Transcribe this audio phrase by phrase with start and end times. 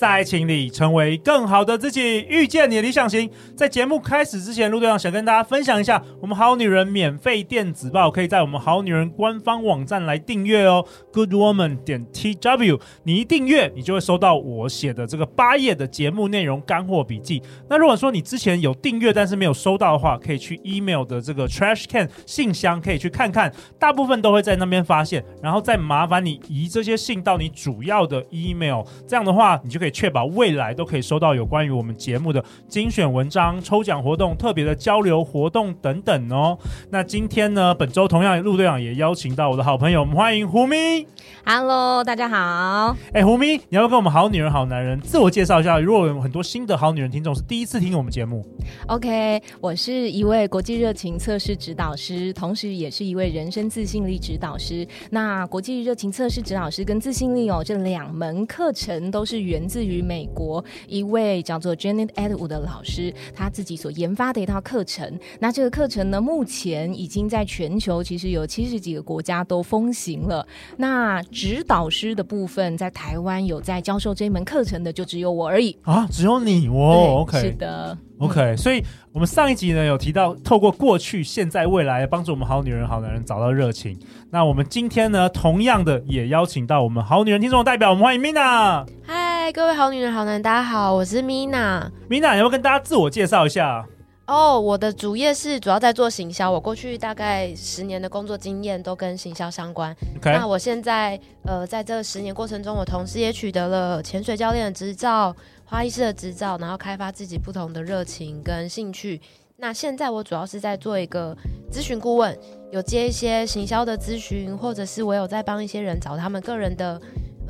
[0.00, 3.30] 在爱情里成为更好的自己，遇见你的理想型。
[3.54, 12.80] 在节目开始之前，陆队长想跟大家分享一下，我们好女人免费电子报可以在我们好女人官方网站来订阅哦，Good Woman 点 T W。
[13.02, 17.42] 你一订阅，你就会收到我写的这个八页的节目内容干货笔记。
[17.68, 29.89] 那如果说你之前有订阅但是没有收到的话，可以去 email 的这个 trash can 信箱可以去看看，大部分都会在那边发现，然后再麻烦你移这些信到你主要的 email，这样的话你就可以。
[29.90, 36.56] 确保未来都可以收到有关于我们节目的精选文章、抽奖活动、特别的交流活动等等哦。
[36.90, 41.06] 那今天呢，本周同样陆队长也邀请到我的好朋友，我们欢迎胡咪。
[41.44, 42.96] Hello，大家好。
[43.12, 45.78] 哎，胡咪，你要不要跟我们好女人好男人自我介绍一下？
[45.80, 48.46] 如果有很多新的好女人听众是第一次听我们节目
[48.86, 54.86] ，OK，我是一位国际热情测试指导师，同时也是一位人生自信力指导师。
[55.10, 59.79] 那国际热情测试指导师跟自信力哦，这两门课程都是源自。
[59.84, 65.18] 于美国一位叫做 Janet Edwood 的老师，他自己所研发的一套课程。
[65.38, 70.46] 那这个课程呢，目前已经在全球其实有七十几个国家都风行了。
[70.76, 77.20] 那指导师的部分，在台湾有在教授这一门课程的，就只有我而已啊，只有你哦。
[77.20, 78.56] OK，是的，OK。
[78.56, 83.98] 所以我们上一集呢有提到，透过过去、现在、未来，帮助我们好女人、好男人找到热情。
[84.30, 88.86] 那我们今天呢，同样的也邀请到我们好女人听众的代表，我们欢迎 Mina。
[89.04, 91.90] 嗨，各位好女人、好男人，大家好，我是 Mina。
[92.08, 93.84] Mina，你要不要跟大家自我介绍一下？
[94.28, 99.92] 哦，oh, 我的主业是主要在做行销，我过去大概十年的工作经验都跟行销相关。
[100.20, 100.38] Okay.
[100.38, 109.20] 那我现在呃，在这十年过程中，我同时也取得了潜水教练的执照、花艺师的执照，然后开发自己不同的热情跟兴趣。
[109.56, 111.36] 那现在我主要是在做一个
[111.72, 112.38] 咨询顾问，
[112.70, 117.00] 有接一些行销的咨询，或者是我有在帮一些人找他们个人的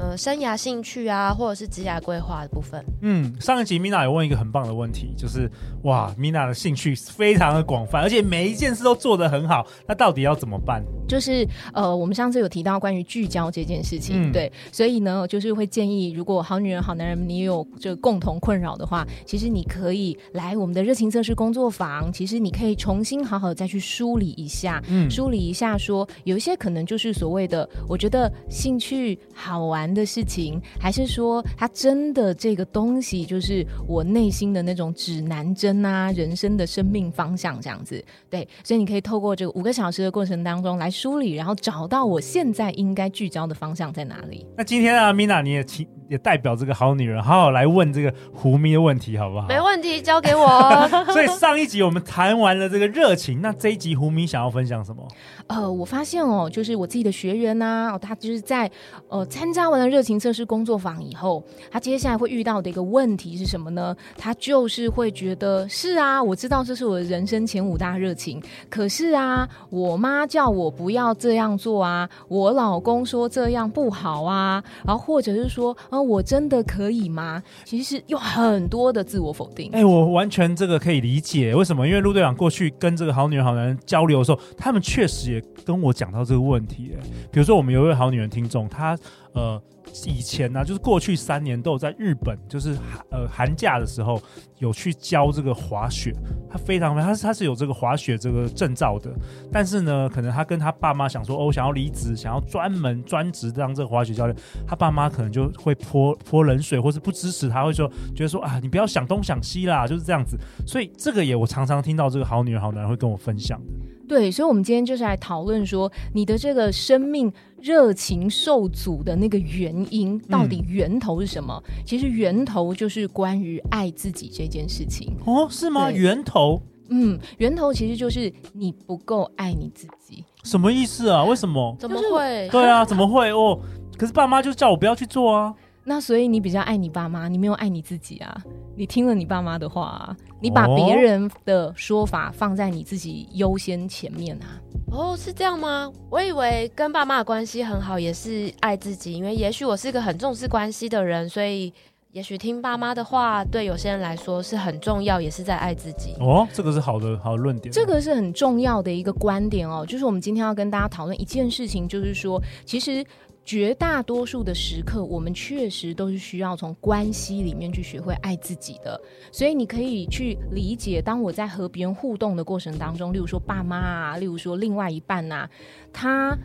[0.01, 2.83] 呃生涯兴趣啊，或者是职业规划的部分。
[3.03, 5.51] 嗯，上一集 Mina 有问一个很棒的问题，就是
[5.83, 10.83] 哇，Mina 的兴趣非常的广泛，而且每一件事都做得很好，那到底要怎么办？
[11.07, 40.89] 就是呃，我们上次有提到关于聚焦这件事情，嗯、对，所以呢，就是会建议，如果好女人、好男人，你有这个共同困扰的话，其实你可以来我们的热情测试工作坊，其实你可以重新好好再去梳理一下，嗯，梳理一下说，有一些可能就是所谓的，我觉得兴趣好玩的事情，还是说它真的这个东西就是我内心的那种指南针啊，人生的生命方向这样子，对，所以你可以透过这个五个小时的过程当中来。
[41.01, 44.47] 梳理，然后找到我现在应该聚焦的方向在哪里。
[44.55, 49.49] 那今天啊，Mina，你也请也代表这个好女人，好好来问这个胡咪的问题，好不好？
[49.49, 50.47] 没问题，交给我。
[51.11, 55.09] 所以上一集我们谈完了这个热情，那这一集胡咪想要分享什么？
[55.47, 58.71] 呃，我发现哦，就是我自己的学员呐、啊，他就是在
[59.09, 63.97] 呃参加完了热情测试工作坊以后，他接下来会遇到的一个问题是什么呢？
[64.19, 70.91] 他就是会觉得是啊，我知道这是我的人生前五大热情，可是啊，我妈叫我不。
[70.91, 72.11] 要这样做啊！
[72.27, 77.43] 我老公说这样不好啊，然后或者是说，哦、呃，我真的可以吗？
[77.65, 79.71] 其实有很多的自我否定。
[79.73, 81.87] 哎、我完全这个可以理解，为什么？
[81.87, 86.93] 因为陆队长过去跟这个好女人、好男人交流的时候，他们确实也跟我讲到这个问题。
[87.31, 88.99] 比如说，我们有一位好女人听众，她
[89.35, 89.63] 呃。
[90.07, 94.23] 以前呢、啊，就是过去三年都有在日本，就是寒呃寒假的时候
[94.59, 96.15] 有去教这个滑雪。
[96.49, 99.11] 他非常，他是他是有这个滑雪这个证照的。
[99.51, 104.39] 但是呢，可能他跟他爸妈想说，哦，想要离职，想要专门专职当这个滑雪教练。
[104.65, 110.39] 他爸妈可能就会泼泼冷水，或是不支持他，会说觉得说啊，你不要想东想西啦，就是这样子。
[110.65, 113.90] 所以这个也我常常听到这个好女人好男人会跟我分享的。
[114.11, 117.33] 对，所以，我们今天就是来讨论说，你的这个生命
[117.63, 121.63] 热情受阻的那个原因，到底源头是什么？
[121.69, 125.17] 嗯、其实源头就是关于爱自己这件事情。
[125.25, 125.93] 哦，是吗？
[125.93, 126.61] 源头？
[126.89, 130.25] 嗯，源头其实就是你不够爱你自己。
[130.43, 131.23] 什么意思啊？
[131.23, 131.77] 为什么？
[131.79, 132.49] 怎么会？
[132.51, 133.31] 对啊，怎么会？
[133.31, 133.61] 哦，
[133.97, 135.55] 可是爸妈就叫我不要去做啊。
[135.85, 138.43] 那所以你比较爱你爸妈，你没有爱你自己啊？
[138.77, 140.17] 你听了你爸妈的话啊？
[140.41, 144.61] 你把别人的说法放在你自己优先前面啊？
[144.93, 145.91] 哦，是这样吗？
[146.11, 151.73] 我以为跟爸妈的关系很好也是爱自己，因为也许我是个很重视关系的人，所以
[152.13, 156.15] 也许听爸妈的话，对有些人来说是很重要，也是在爱自己。
[156.21, 157.73] 哦，这个是好的好的论点。
[157.73, 163.05] 这个是很重要的一个观点哦，就是我们今天要跟大家讨论一件事情，就是说，其实
[163.45, 169.01] 绝大多数的时刻，我们确实都是需要从关系里面去学会爱自己的。
[169.33, 175.49] 所以你可以去理解，当我在和别人互动的过程当中，例如说爸妈啊，例如说另外一半呐，
[175.93, 176.39] 他。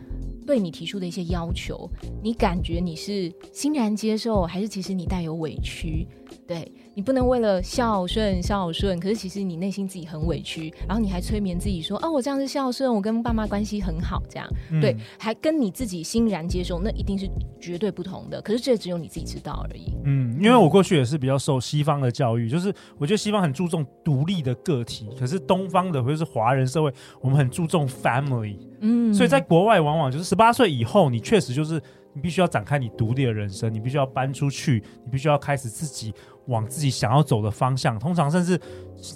[0.46, 1.90] 对你提出的一些要求，
[2.22, 6.06] 你感觉你是欣然接受，还是其实你带有委屈？
[6.46, 6.70] 对。
[6.96, 17.28] 你不能为了孝顺孝顺，可是其实你内心自己很委屈，然后你还催眠自己说：“哦，我这样是孝顺，我跟爸妈关系很好。”这样、嗯、对，还跟你自己欣然接受，那一定是
[17.60, 18.40] 绝对不同的。
[18.40, 19.92] 可是这只有你自己知道而已。
[20.06, 26.90] 嗯，因为我过去也是比较受西方的教育，就是我觉得西方很注重独立的个体，可是东方的或者是华人社会，
[27.20, 28.56] 我们很注重 family。
[28.80, 31.74] 嗯，所以在国外往往就是十八岁以后，你确实就是
[32.14, 36.14] 你必须要展开你独立的人生，你必须要搬出去，你必须要开始自己。
[36.46, 38.60] 往自己想要走的方向，通常甚至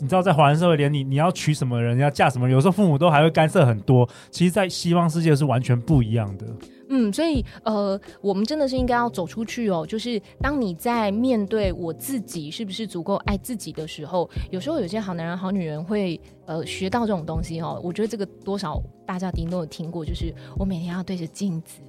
[0.00, 4.08] 你知道，在华人社会，连你你要娶什么人，要嫁什么人，有时候父母都还会干涉很多。
[4.30, 6.46] 其实，在西方世界是完全不一样的。
[6.92, 9.86] 嗯，所以呃，我们真的是应该要走出去哦。
[9.86, 17.80] 就是当你在面对我自己是不是足够爱自己的时候，有时候有些好男人、好女人会呃学到这种东西哦。
[17.84, 21.80] 我觉得这个多少大家一定都有听过，就是我每天要对着镜子。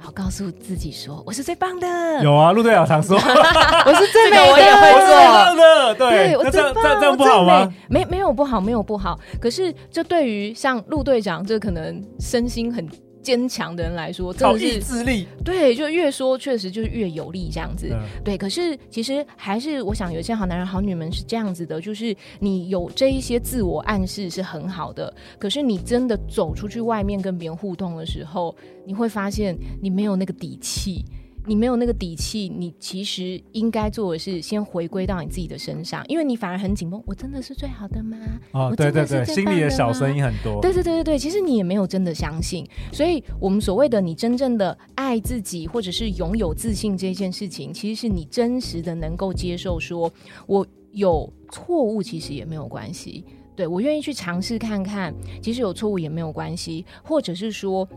[0.00, 1.86] 然后告诉自己说：“我是最棒的。
[2.24, 3.16] ”有啊，陆队长常说
[3.84, 7.70] ：“我是最美的，我也会做的。”对，对我最棒，这样这样不好吗？
[7.90, 9.20] 没没有不好，没有不好。
[9.38, 12.88] 可是，这对于像陆队长，这可能身心很。
[13.22, 15.26] 坚强的人来说，真的是意志力。
[15.44, 17.88] 对，就越说确实就是越有力这样子。
[17.92, 31.04] 嗯、对，可是其实还是我想，有些好男人、好女们是这样子的，就是你有这一些自我暗示是很好的，可是你真的走出去外面跟别人互动的时候，你会发现你没有那个底气。
[31.46, 37.02] 你没有那个底气，你其实应该做的是先回归到你自己的身上，因为你反而很紧绷。
[37.06, 38.16] 我真的是最好的吗？
[38.52, 40.60] 哦，对对对，心里的小声音很多。
[40.60, 42.64] 对对对对对，其实你也没有真的相信。
[42.92, 50.12] 所以，我们所谓的你真正的爱自己，或者是拥有自信这件事情，其实是你真实的能够接受说，说
[50.46, 53.24] 我有错误，其实也没有关系。
[53.56, 57.88] 对，我愿意去尝试看看，其实有错误也没有关系，或者是说。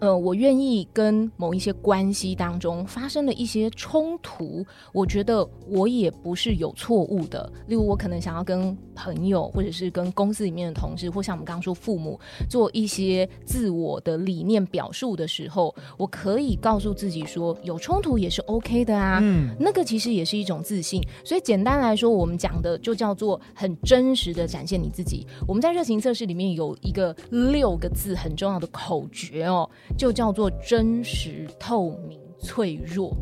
[0.00, 7.50] 呃，我愿意跟某一些关系当中发生了一些冲突，我觉得我也不是有错误的。
[7.68, 12.18] 例如，我可能想要跟朋友，或者是跟公司里面的同事，或像我们刚刚说父母，
[12.50, 19.20] 做一些自我的理念表述的时候，我可以告诉自己说，有冲突也是 OK 的啊。
[19.22, 21.00] 嗯，那个其实也是一种自信。
[21.24, 25.26] 所以简单来说，我们讲的就叫做很真实的展现你自己。
[25.46, 29.68] 我们在热情测试里面有一个六个字很重要的口诀哦。
[29.96, 33.14] 就叫做真实、透明、脆弱。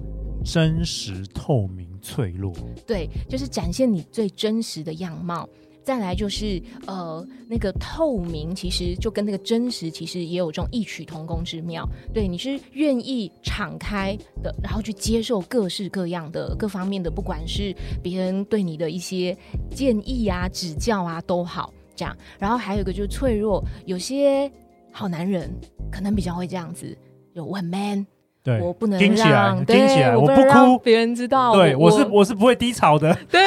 [0.45, 2.53] 真实、透明、脆弱。
[2.87, 5.49] 对，就是展现你最真实的样貌。
[5.85, 11.85] 再来就是呃，那个透明，其实就跟那个真实，其实也有这种异曲同工之妙。
[12.15, 19.37] 对，你是愿意敞开的，然后去接受各式各样的各方面的，不管是别人对你的一些
[19.75, 22.17] 建议啊、指教啊都好，这样。
[22.39, 24.49] 然后还有一个就是脆弱，有些
[24.93, 25.51] 好男人。
[25.91, 26.97] 可能比较会这样子，
[27.35, 28.07] 有我很 man。
[28.45, 31.55] 对，我不能听起来，听起来，我不哭，别人知道。
[31.55, 33.17] 对，我是我是不会低潮的。
[33.31, 33.41] 对，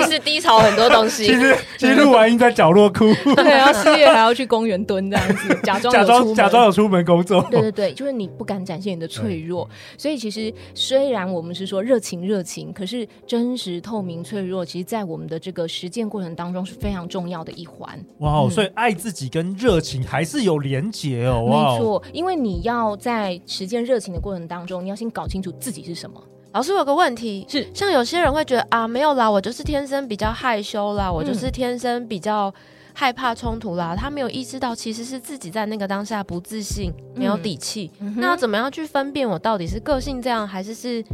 [0.00, 1.26] 其实低潮很多东西。
[1.26, 3.12] 其实其实录完音在角落哭。
[3.34, 7.44] 对，然后失业还要去公园蹲这样子， 假装假装假装有出门工作。
[7.50, 9.68] 对对对，就是你不敢展现你的脆弱。
[9.98, 17.88] 所以其实虽然我们是说热情热情，可是真实透明脆弱，其实在我们的这个实践过程当中是非常重要的一环。
[18.18, 21.44] 哇，所以爱自己跟热情还是有连结哦。
[21.48, 23.79] 没错，因为你要在实践。
[23.84, 26.22] 热情的过程当中，你要先搞清楚自己是什么。
[26.52, 32.52] 老师有个问题是，像有些人会觉得啊，没有啦，我就是天生比较害羞啦，我就是天生比较
[32.92, 33.94] 害怕冲突啦。
[33.94, 37.90] 嗯、他没有意识到，其实是自己在那个当下不自信，没有底气。
[38.00, 41.04] 嗯、那要怎么样去分辨我到底是个性这样，还是是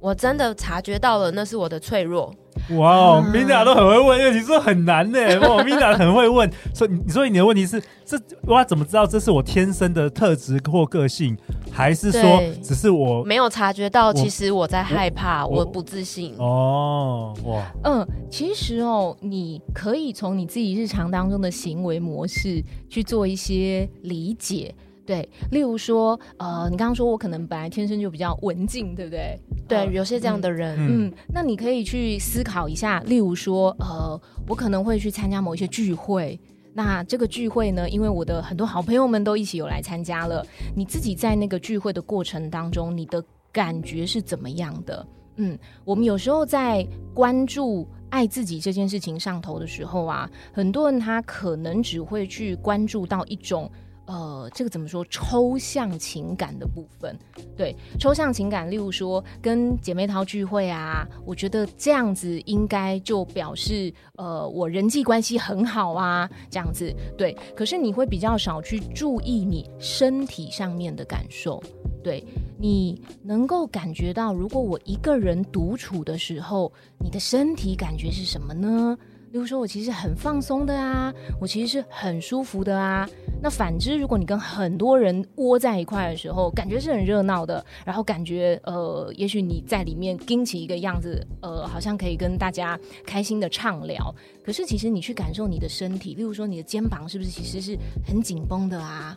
[0.00, 2.34] 我真的察觉到了那是我的脆弱？
[2.76, 5.18] 哇，哦，米娜都很会问，因为你说很难呢。
[5.48, 11.36] 哇，米娜很会问，所以所以你的问题是，这我要怎么知道这是我天生的特质或个性，
[11.72, 14.12] 还是说只是我没有察觉到？
[14.12, 16.34] 其实我在害怕，我不自信。
[16.38, 24.74] 哦，哇，嗯，其实哦，你可以从你自己日常当中的行为模式去做一些理解。
[25.10, 29.36] 对，例如说，呃，你刚刚说我可能本来天生就比较文静，对不对？
[29.66, 36.40] 对，呃、有些这样的人，嗯，嗯，那你可以去思考一下，例如说，呃，我可能会去参加某一些聚会，
[36.72, 45.04] 那这个聚会呢，因为我的很多好朋友们都一起有来参加了，你自己在那个聚会的过程当中，你的感觉是怎么样的？
[45.38, 53.68] 嗯，我们有时候在关注爱自己这件事情上头的时候啊，很多人他可能只会去关注到一种。
[54.10, 55.04] 呃，这个怎么说？
[55.04, 57.16] 抽象情感的部分，
[57.56, 67.36] 对，抽象情感，例如说跟姐妹淘聚会啊，我觉得这样子应该就表示，呃，我人际关系很好啊，这样子，对。
[67.54, 71.62] 可是你会比较少去注意你身体上面的感受，
[72.02, 72.24] 对，
[72.58, 78.98] 你能够感觉到，如果我一个人独处的时候，你的身体感觉是什么呢？
[79.32, 83.08] 例如说，我其实很放松的啊，我其实是很舒服的啊。
[83.40, 94.12] 那反之，如果你跟很多人窝在一块的时候，感觉是很热闹的，然后感觉呃，也许你在里面撑起一个样子，呃，好像可以跟大家开心的畅聊。
[94.44, 99.16] 可是其实你去感受你的身体，例如说你的肩膀是不是其实是很紧绷的啊？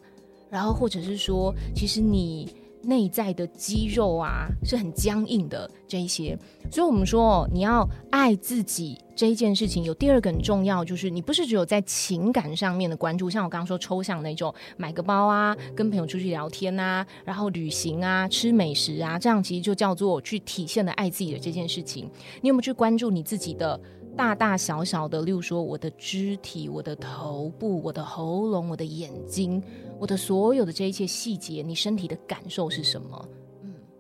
[0.50, 2.48] 然后或者是说，其实你。
[2.84, 6.38] 内在的肌肉啊是很僵硬的这一些，
[6.72, 22.10] 所以我们说哦，你要爱自己这一件事情，有第二个很重要，就是你不是只有在情感上面的关注，像我刚刚说抽象那种，买个包啊，跟朋友出去聊天啊，然后旅行啊，吃美食啊，这样其实就叫做去体现的爱自己的这件事情。
[22.42, 23.80] 你有没有去关注你自己的
[24.16, 29.62] 大大小小的，例如说我的肢体、我的头部、我的喉咙、我的眼睛？
[30.00, 33.28] 我的所有的这一切细节，你身体的感受是什么？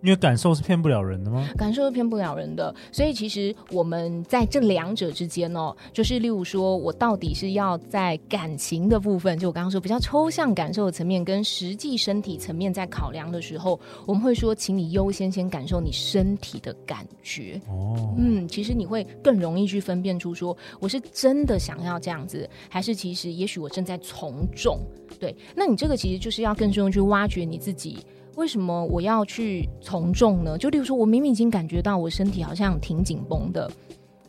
[0.03, 1.47] 嗯，因为感受是骗不了人的吗？
[1.57, 17.59] 感受是骗不了人的，所以其实我们在这两者之间哦，就是例如说我到底是要在感情的部分，就我刚刚说比较抽象感受的层面，跟实际身体层面在考量的时候，我们会说，请你优先先感受你身体的感觉。
[17.67, 24.79] 哦，嗯，其实你会更容易去分辨出说，我是真的想要这样子，还是其实也许我正在从众。
[25.19, 27.99] 对，那你这个其实就是要更深入去挖掘你自己，
[28.35, 30.57] 为什么我要去从众呢？
[30.57, 33.71] 就例如说，我明明已经感觉到我身体好像挺紧绷的，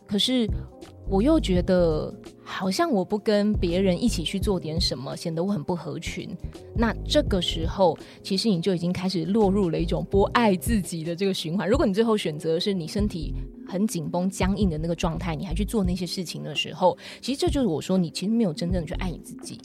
[0.05, 0.47] 可是
[1.09, 6.29] 我又觉得好像我不跟别人一起去做点什么，显得我很不合群。
[6.75, 11.67] 那这个时候，其实你就已经开始落入了一种不爱自己的这个循环。
[11.67, 13.33] 如果你最后选择是你身体
[13.67, 19.59] 很紧绷、僵硬的那个状态，你还去做那些事情的时候，其实这就是我说你其实没有真正去爱你自己。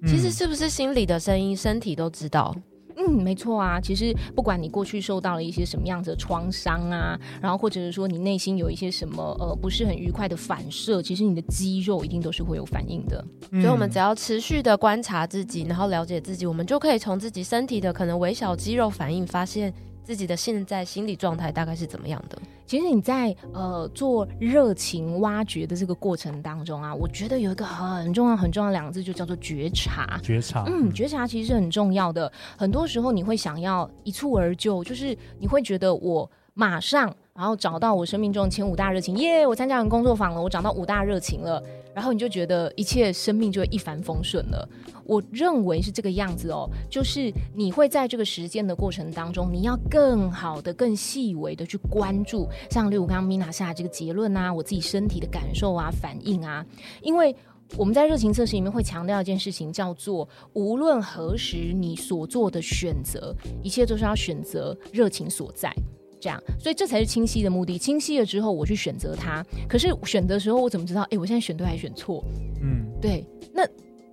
[0.00, 2.54] 嗯其实是不是心里的声音，身体都知道？
[2.98, 3.80] 嗯，没错啊。
[3.80, 13.24] 其实不管你过去受到了一些什么样子的创伤啊，然后或者是说你内心有一些什么呃不是很愉快的反射，其实你的肌肉一定都是会有反应的。
[13.52, 19.72] 所以，我们只要持续的观察自己，然后了解自己，我们就可以从自己身体的可能微小肌肉反应发现。
[20.08, 22.38] 自己的现在心理状态大概是怎么样的？
[22.64, 30.18] 其实你在呃做热情挖掘的这个过程当中啊，我觉得有一个很重要很重要的两个字，就叫做觉察。
[30.22, 32.32] 觉察，嗯，觉察其实是很重要的。
[32.56, 37.14] 很多时候你会想要一蹴而就，就是你会觉得我马上。
[37.34, 39.46] 然后找到我生命中前五大热情，耶！
[39.46, 41.62] 我参加完工作坊了，我找到五大热情了，
[41.94, 44.68] 然后你就觉得一切生命就会一帆风顺了。
[45.04, 56.64] 我认为是这个样子哦，就是你会在这个实践的过程当中，你要更好的、更细微的去关注，像例如刚刚 Mina 下这个结论啊，我自己身体的感受啊、反应啊，
[57.00, 57.34] 因为
[57.76, 65.72] 我们在热情测试里面会强调一件事情，叫做无论何时你所做的选择，一切都是要选择热情所在。
[66.20, 67.78] 这样，所以这才是清晰的目的。
[67.78, 69.44] 清晰了之后，我去选择它。
[69.68, 71.02] 可是选择的时候，我怎么知道？
[71.10, 72.24] 哎，我现在选对还是选错？
[72.62, 73.24] 嗯，对。
[73.52, 73.66] 那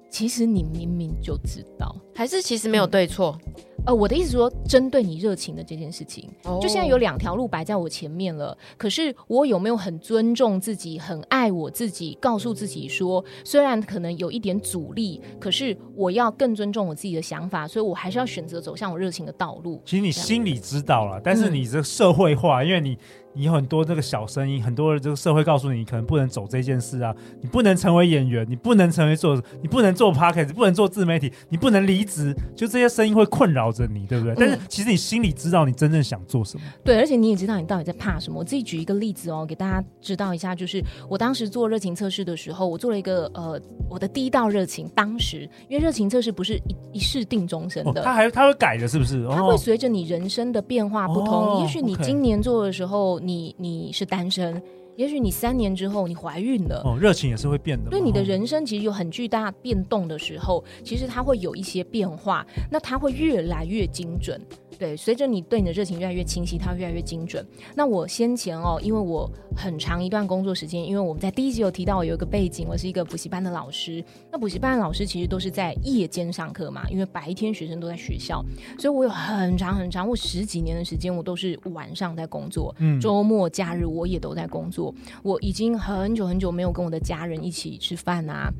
[0.09, 3.37] 其实你明明就知道，还是其实没有对错。
[3.45, 6.59] 嗯呃，我的意思说，针对你热情的这件事情，oh.
[6.59, 8.57] 就现在有两条路摆在我前面了。
[8.77, 19.79] 可是我有没有很尊重自己，很爱我自己，告诉自己说，虽然可能有一点阻力，可是我要更尊重我自己的想法，所以我还是要选择走向我热情的道路。
[19.85, 22.97] 其实你心里知道了，但是你这社会化，嗯、因为你。
[23.37, 34.33] 你有很多这个小声音，很多的这个社会告诉你，你可能不能走这件事啊，你不能成为演员，你不能成为做，你不能做 podcast，不能做自媒体，你不能离职，就这些声音会困扰着你，对不对？
[34.33, 36.65] 嗯、但是其实你心里知道你真正想做什么。
[36.83, 38.39] 对，而且你也知道你到底在怕什么。
[38.39, 49.27] 我自己举一个例子哦，给大家知道一下，就是我当时做热情测试的时候，我做了一个呃，我的第一道热情，当时因为热情测试不是一一试定终身的，它、哦、还它会改的，是不是？
[49.29, 52.95] 它会随着你人生的变化不同，哦、也许你今年做的时候。
[53.25, 54.61] 你你是单身，
[54.95, 57.89] 也许你三年之后你怀孕了，哦，热情也是会变的。
[57.89, 64.39] 对，你的人生其实有很巨大变动的时候，其实它会有一些变化，那它会越来越精准。
[64.77, 67.45] 对，随着你对你的热情越来越清晰，它会越来越精准。
[67.75, 74.03] 那我先前哦，因为我很长一段工作时间，因为我们在第一集有提到我有一个背景，我是一个补习班的老师。
[74.31, 78.43] 那补习班的老师其实都是在夜间上课嘛，因为白天学生都在学校，
[78.77, 84.93] 所以我有很长很长，我十几年的时间我都是晚上在工作，嗯，周末假日我也都在工作。
[85.23, 88.51] 我已经很久很久没有跟我的家人一起吃饭啊。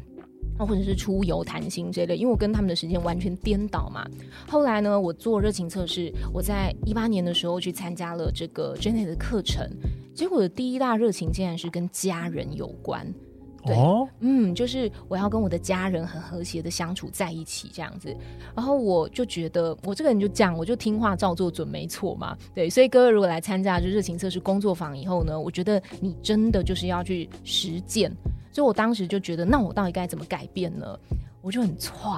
[0.58, 4.08] 或者是出游谈心这类，因为我跟他们的时间完全颠倒嘛。
[4.48, 9.70] 后来呢，我做热情测试，我在一八年的时候去参加了这个 Jenny 的课程，
[10.14, 13.06] 结果的第一大热情竟然是跟家人有关。
[13.66, 18.16] 对，哦、嗯，就是我要跟我的家人很和谐的相处在一起这样子。
[18.56, 22.38] 然后我就觉得我这个人就讲，我就听话照做准没错嘛。
[22.54, 28.12] 对，所以各位如果来参加就热情测试工作坊以后呢，我觉得你真的就是要去实践。
[28.56, 30.98] 所以我当时就觉得，那我到底该怎么改变呢？
[31.42, 32.18] 我就很挫。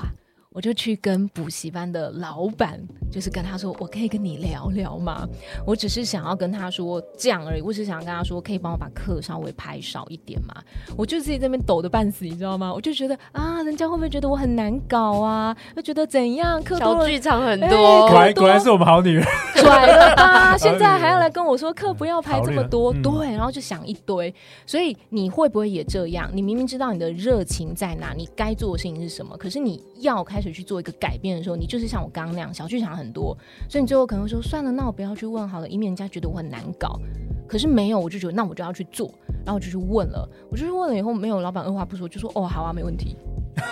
[0.58, 5.24] 我就去跟补习班的老板，就是跟他说，我可以跟你聊聊吗？
[5.68, 10.56] 我只是想要跟他说这样而已，我只是想跟他说，可以帮我把课稍微排少一点嘛？
[10.98, 12.74] 我就自己在那边抖的半死，你知道吗？
[12.74, 15.56] 我就觉得啊，人家会不会觉得我很难搞啊？
[15.76, 16.60] 会觉得怎样？
[16.64, 19.24] 课多小剧场很多，果然果然是我们好女人，
[19.58, 20.58] 拽了吧？
[20.58, 24.34] 现在还要来跟我说课不要排这么多，嗯、对，然后就想一堆。
[24.66, 26.28] 所以你会不会也这样？
[26.34, 30.47] 你明明知道你的热情在哪，你该做的事情是什么，可是你要开始。
[30.52, 33.38] 去做一个改变的时候，你就是像我刚刚那样，小剧场很多，
[33.70, 37.00] 所以你最后可能会说算了，那我不要去问好了，以免人家觉得我很难搞。
[37.48, 39.10] 可是没有，我就觉得那我就要去做，
[39.46, 43.16] 然后我就去问了，我就去问了以后，没有老板二话不说就说哦好啊，没问题，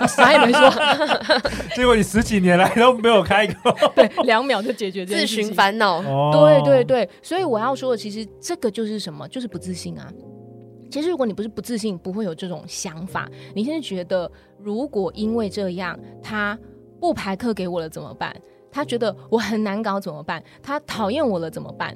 [0.08, 0.72] 啥也没说。
[1.76, 6.02] 结果你十几年来都没有开口， 对，两秒就解决这自寻烦恼。
[6.32, 10.10] 对对对，所以我要说的其实这个就是什么，就是不自信啊。
[10.96, 13.30] 其实，如果你不是不自信，不会有这种想法。
[13.54, 16.58] 你现在觉得，如果因为这样，他
[17.02, 18.34] 不排课给我了怎么办？
[18.72, 20.42] 他觉得我很难搞怎么办？
[20.64, 21.94] 他讨厌我了怎么办？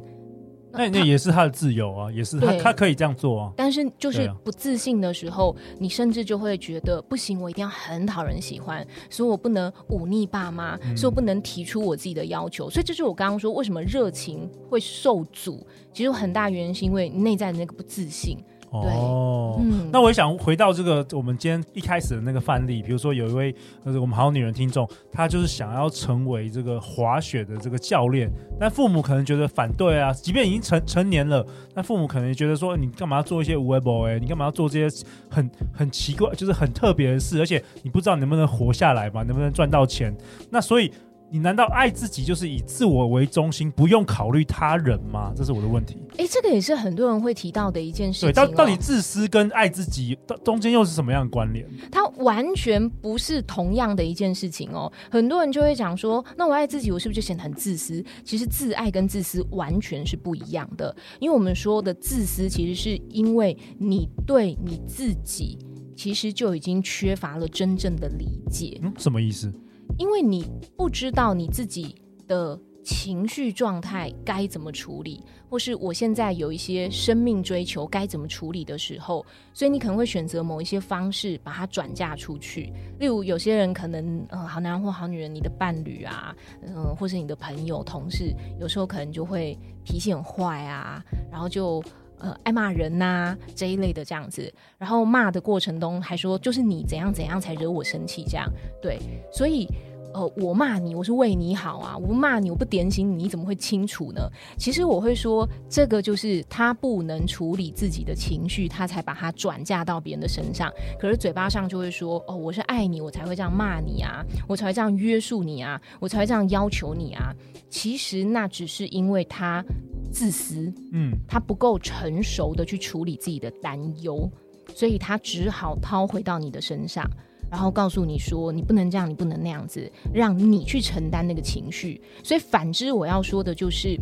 [0.74, 3.53] 那那也是他的自由啊，也是他他可以这样做啊。
[3.56, 12.70] 但是就是不自信的时候，你甚至就会觉得不行，我一定要很讨人喜欢，所以我不能忤逆爸妈，所以我不能提出我自己的要求。
[12.70, 18.38] 所以这是我刚刚说为什么热情会受阻，其实有很大原因是因为内在的那个不自信。
[18.72, 40.15] 哦，嗯、那我也想回到这个我们今天一开始的那个范例，比如说有一位呃我们好女人听众，她就是想要成为这个滑雪的这个教练，但父母可能觉得反对啊，即便已经成成年了，但父母可能也觉得说，你干嘛要做一些无为 boy，你干嘛要做这些很很奇怪，就是很特别的事，而且你不知道能不能活下来嘛，能不能赚到钱？
[40.52, 40.91] 那所以。
[41.32, 45.32] 你难道爱自己就是以自我为中心，不用考虑他人吗？
[45.36, 45.98] 这是我的问题。
[46.13, 48.32] 哎、欸，这个也是很多人会提到的一件事情、哦。
[48.32, 51.65] 对，到到底自私跟爱自己中间又是什么样的关联？
[51.92, 54.92] 它完全不是同样的一件事情哦。
[55.12, 58.04] 很多人就会讲说，那我爱自己，我是不是就显得很自私？
[58.24, 60.96] 其实自爱跟自私完全是不一样的。
[61.20, 65.60] 因为我们说的自私，其实是因为你对你自己，
[65.96, 68.80] 其实就已经缺乏了真正的理解。
[68.82, 69.54] 嗯，什么意思？
[69.97, 70.45] 因为你
[70.78, 71.95] 不知道你自己
[72.28, 79.23] 的情绪状态该怎么处理，或是我现在有一些生命追求该怎么处理的时候，
[79.54, 82.73] 所以你可能会选择某一些方式把它转嫁出去。
[82.97, 91.84] 例如，有些人可能，呃，好男人或好女人，你的伴侣啊，嗯、或是你的朋友、同事，有时候可能就会脾气很坏啊，然后就
[92.19, 98.47] 呃爱骂人呐、这一类的这样子，然后骂的过程中还说就是你怎样怎样才惹我生气这样，
[98.82, 98.99] 对，
[99.32, 99.67] 所以。
[100.13, 101.95] 呃，我骂你，我是为你好啊！
[101.98, 104.22] 我不骂你，我不点醒你，你怎么会清楚呢？
[104.58, 110.72] 其实我会说，这个就是他不能处理自己的情绪，他才把它转嫁到别人的身上。
[111.00, 117.34] 可是嘴巴上就会说，哦，我是爱你，我才会这样骂你啊，我才会这样约束你啊，我才会这样要求你啊。
[117.69, 119.63] 其实那只是因为他
[120.12, 124.28] 自私，嗯，他不够成熟的去处理自己的担忧，
[124.74, 127.08] 所以他只好抛回到你的身上。
[127.50, 132.02] 然后告诉你说，你不能这样，你不能那样子，让你去承担那个情绪。
[132.24, 133.98] 所以反之，我要说的就是，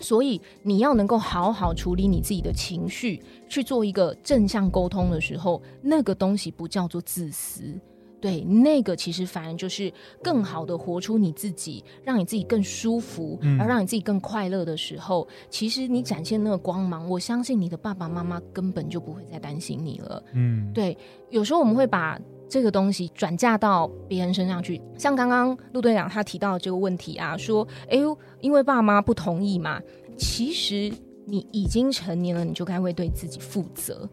[0.00, 7.78] 所以你要能够好好处理你自己的情绪，去做一个正向沟通的时候，那个东西不叫做自私，
[8.18, 20.22] 对，那个其实反而就是更好的活出你自己，让你自己更舒服，而让你自己更快乐的时候，嗯、其实你展现那个光芒，我相信你的爸爸妈妈根本就不会再担心你了。
[20.32, 20.96] 嗯，对，
[21.28, 22.18] 有时候我们会把。
[22.50, 29.80] 这个东西转嫁到别人身上去，像刚刚陆队长他提到这个问题啊，说，哎呦，因为爸妈不同意嘛，
[30.18, 30.92] 其实
[31.26, 34.10] 你已经成年了，你就该会对自己负责。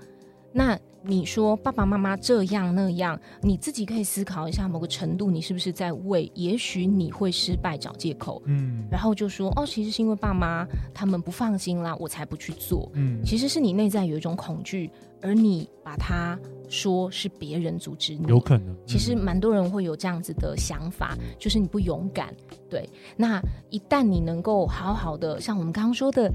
[0.54, 14.90] 那你说爸爸妈妈这样那样，你自己可以思考一下，某个程度你是不是在为，也许你会失败找借口，嗯，然后就说哦，其实是因为爸妈他们不放心啦，我才不去做，嗯，其实是你内在有一种恐惧，
[15.22, 16.38] 而你把它
[16.68, 22.34] 说是别人阻止你，有可能，其实蛮多人会有这样子的想法，就是你不勇敢，
[22.70, 26.32] 对，那一旦你能够好好的，像我们刚刚说的，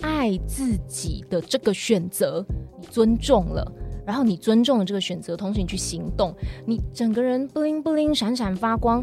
[0.00, 2.44] 爱自己的这个选择，
[2.80, 3.72] 你尊重了。
[4.06, 6.32] 然后你尊重了这个选择，同时你去行动，
[6.64, 9.02] 你整个人 bling bling 闪闪发光。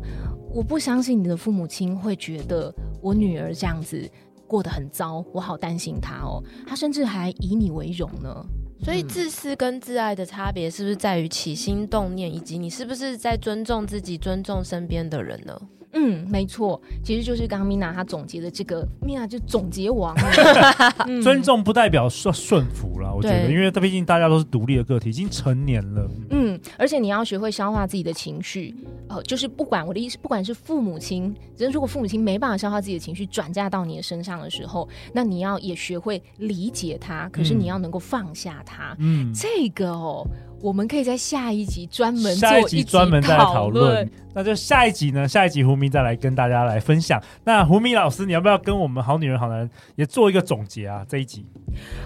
[0.54, 4.10] 我不相信你的父母亲会觉得我女儿这样子
[4.48, 6.42] 过得很糟，我好担心她哦。
[6.66, 8.46] 她甚至还以你为荣呢。
[8.84, 15.60] 所以自私跟自爱的差别是不是在于起心动念，以及你是不是在尊重自己、尊重身边的人呢？
[15.96, 20.16] 嗯，没错，其实就是刚刚 Mina 她总结的这个，Mina 就总结王。
[21.08, 26.10] 嗯、 尊重不代表顺顺服了，我觉得，因为毕竟大家都是独立的个体，已经成年了。
[26.32, 38.96] 嗯，而且你要学会消化自己的情绪，呃，就是不管我的意思，不管是父母亲，只是如果父母亲没办法消化自己的情绪，转嫁到你的身上的时候，那你要也学会理解他，可是你要能够放下他。
[39.00, 40.26] 嗯，这个哦。
[40.64, 45.28] 我们可以在下一集专门做一集专门再来讨论，那就下一集呢？
[45.28, 47.22] 下一集胡明再来跟大家来分享。
[47.44, 51.06] 那胡明老师，你要不要跟我们好女人好男人也做一个总结啊？
[51.10, 51.46] 这一集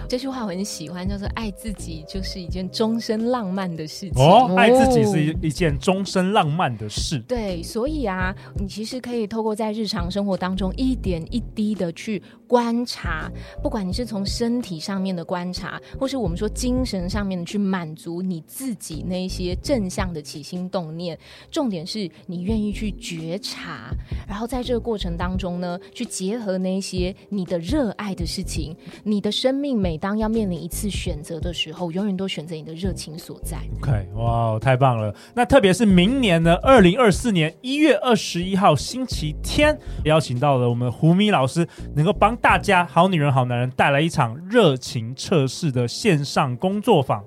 [0.08, 4.12] 这句话我很喜欢，叫做“爱自己就是一件终身浪漫的事情”。
[4.20, 7.20] 哦，爱自己是一一件终身浪漫的事。
[7.28, 13.30] 对，所以啊，你其实可以透过在日常生活当中一点一滴的去观察，
[13.62, 18.42] 不管你是从身体上面的观察，或是我们说精神上面的去满足你。
[18.48, 21.16] 自己那些正向的起心动念，
[21.50, 23.90] 重点是你愿意去觉察，
[24.26, 28.74] 然后在这个过程当中呢，去结合那些你的热爱的事情。
[29.04, 33.58] 你的生命每当要面临一次选择的时候，永远都选择你的热情所在。
[33.82, 35.14] OK，哇，太棒了！
[35.34, 47.22] 那特别是明年呢，二零二四年一月二十一号星期天，邀请到了我们胡咪老师，能够帮大家好女人好男人带来一场热情测试的线上工作坊。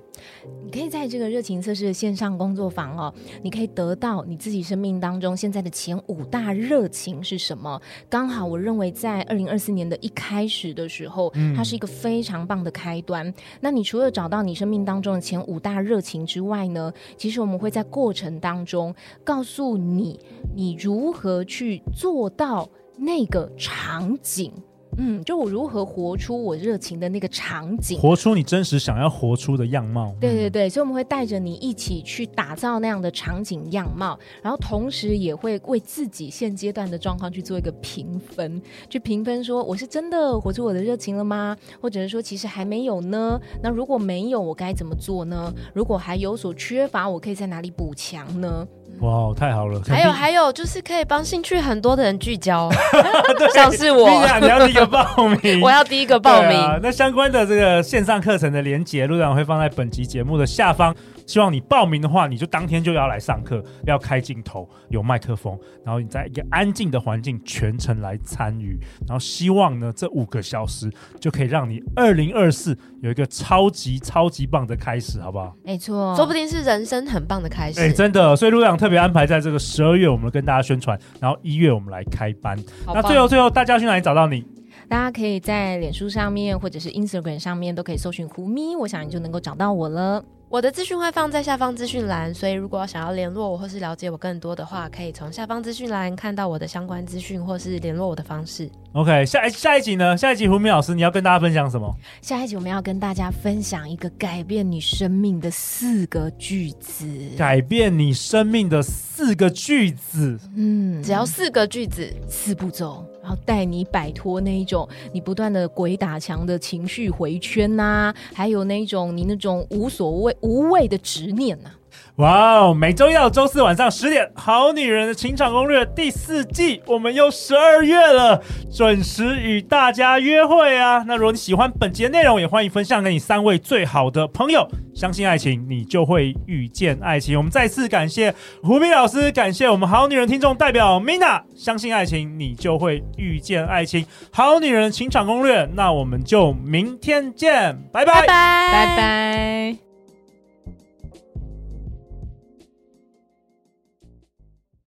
[0.64, 7.80] 你可以在这个热情测试的线上工作坊哦，你可以得到你自己生命当中现在的前五大热情是什么？
[8.08, 13.32] 刚好我认为在二零二四年的一开始的时候，它是一个非常棒的开端。
[13.60, 20.18] 那你除了找到你生命当中的前五大热情之外呢，其实我们会在过程当中告诉你，
[20.54, 24.52] 你如何去做到那个场景。
[24.98, 30.14] 嗯，就我如何活出我热情的那个场景，活出你真实想要活出的样貌。
[30.20, 41.56] 对对对，所以我们会带着你一起去打造那样的场景样貌，然后同时也会为自己现阶段的状况去做一个评分，去评分说我是真的活出我的热情了吗？
[41.80, 43.40] 或者是说其实还没有呢？
[43.62, 45.52] 那如果没有，我该怎么做呢？
[45.74, 48.66] 如果还有所缺乏，我可以在哪里补强呢？
[49.02, 49.80] 哇，太好了！
[49.86, 52.70] 还有还有，就是可以帮兴趣很多的人聚焦，
[53.52, 54.08] 像是我，
[54.40, 55.04] 你要第一个报
[55.42, 56.56] 名， 我要第一个报名。
[56.56, 60.94] 啊、那相关的这个线上课程的连接，陆长会放在本集节目的下方。
[61.32, 75.56] 希望你报名的话，你就当天就要来上课，要开镜头，有麦克风，然后你在一个安静的环境全程来参与，然后希望呢，这五个小时就可以让你二零二四有一个超级超级棒的开始，好不好？
[75.64, 77.80] 没错，说不定是人生很棒的开始。
[77.80, 82.54] 哎，真的，所以陆长特别安排在这个十二月，我们跟大家宣传，然后一月我们来开班。
[82.84, 84.44] 那最后最后，大家去哪里找到你？
[84.86, 90.22] 大家可以在脸书上面或者是 Instagram 上面都可以搜寻胡咪，我想你就能够找到我了。
[90.52, 98.70] 我的资讯会放在下方资讯栏，所以如果想要联络我或是了解我更多的话，可以从下方资讯栏看到我的相关资讯或是联络我的方式。
[98.92, 100.14] OK，下下一集呢？
[100.14, 101.90] 下一集胡明老师你要跟大家分享什么？
[102.20, 107.08] 下一集我们要跟大家分享一个改变你生命的四个句子。
[107.38, 113.02] 改变你生命的四个句子，嗯，只要四个句子，四步骤。
[113.22, 121.70] 然后带你摆脱那一种你不断的鬼打墙的情绪回圈呐、还有那一种你那种无所谓无谓的执念呐、
[122.16, 122.74] 哇哦！
[122.74, 131.04] 每周一到周四晚上十点，《好女人的情场攻略》第四季，我们又十二月了，准时与大家约会啊！
[131.06, 134.68] 那如果你喜欢本节内容，也欢迎分享给你三位最好的朋友。
[134.94, 137.36] 相信爱情，你就会遇见爱情。
[137.36, 141.40] 我们再次感谢胡斌老师，感谢我们好女人听众代表 Mina。
[141.56, 144.04] 相信爱情，你就会遇见爱情。
[144.30, 149.91] 好女人情场攻略，那我们就明天见，拜拜，拜拜。